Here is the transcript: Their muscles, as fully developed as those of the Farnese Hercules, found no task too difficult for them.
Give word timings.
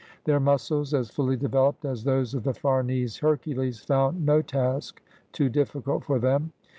Their 0.23 0.39
muscles, 0.39 0.95
as 0.95 1.11
fully 1.11 1.35
developed 1.37 1.85
as 1.85 2.03
those 2.03 2.33
of 2.33 2.41
the 2.43 2.55
Farnese 2.55 3.17
Hercules, 3.17 3.81
found 3.81 4.25
no 4.25 4.41
task 4.41 4.99
too 5.31 5.47
difficult 5.47 6.03
for 6.03 6.17
them. 6.17 6.53